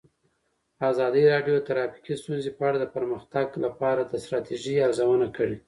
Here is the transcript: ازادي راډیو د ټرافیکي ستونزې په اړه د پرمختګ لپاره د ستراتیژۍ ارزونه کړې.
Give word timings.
ازادي 0.91 1.23
راډیو 1.33 1.55
د 1.57 1.65
ټرافیکي 1.67 2.13
ستونزې 2.21 2.51
په 2.57 2.61
اړه 2.67 2.77
د 2.81 2.85
پرمختګ 2.95 3.47
لپاره 3.65 4.01
د 4.05 4.13
ستراتیژۍ 4.23 4.75
ارزونه 4.87 5.27
کړې. 5.35 5.57